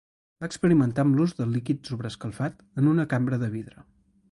[0.43, 3.89] Va experimentar amb l'ús de líquid sobreescalfat en una cambra de vidre.